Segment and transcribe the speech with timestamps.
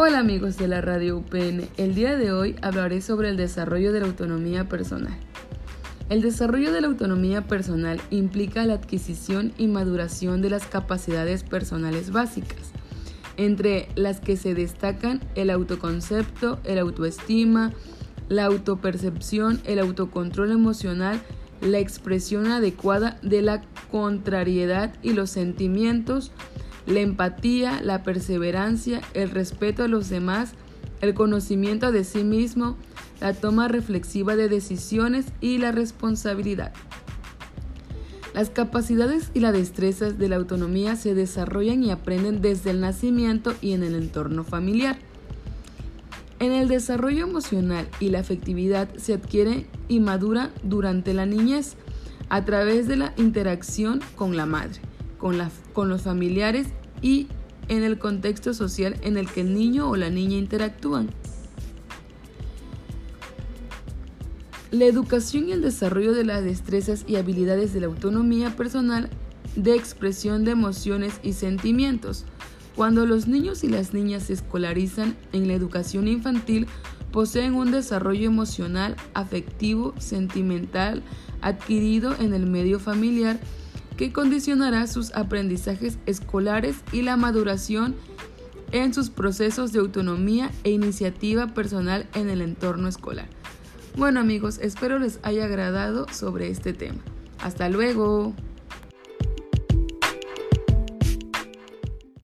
[0.00, 3.98] Hola amigos de la radio UPN, el día de hoy hablaré sobre el desarrollo de
[3.98, 5.18] la autonomía personal.
[6.08, 12.12] El desarrollo de la autonomía personal implica la adquisición y maduración de las capacidades personales
[12.12, 12.70] básicas,
[13.36, 17.72] entre las que se destacan el autoconcepto, el autoestima,
[18.28, 21.20] la autopercepción, el autocontrol emocional,
[21.60, 26.30] la expresión adecuada de la contrariedad y los sentimientos,
[26.88, 30.52] la empatía, la perseverancia, el respeto a los demás,
[31.00, 32.76] el conocimiento de sí mismo,
[33.20, 36.72] la toma reflexiva de decisiones y la responsabilidad.
[38.34, 43.54] Las capacidades y las destrezas de la autonomía se desarrollan y aprenden desde el nacimiento
[43.60, 44.98] y en el entorno familiar.
[46.38, 51.74] En el desarrollo emocional y la afectividad se adquiere y madura durante la niñez
[52.28, 54.80] a través de la interacción con la madre,
[55.18, 55.38] con,
[55.88, 56.68] los familiares
[57.02, 57.28] y
[57.68, 61.10] en el contexto social en el que el niño o la niña interactúan.
[64.70, 69.10] La educación y el desarrollo de las destrezas y habilidades de la autonomía personal
[69.56, 72.24] de expresión de emociones y sentimientos
[72.78, 76.68] cuando los niños y las niñas se escolarizan en la educación infantil,
[77.10, 81.02] poseen un desarrollo emocional, afectivo, sentimental,
[81.40, 83.40] adquirido en el medio familiar,
[83.98, 87.96] que condicionará sus aprendizajes escolares y la maduración
[88.70, 93.26] en sus procesos de autonomía e iniciativa personal en el entorno escolar.
[93.96, 97.00] Bueno amigos, espero les haya agradado sobre este tema.
[97.40, 98.34] Hasta luego.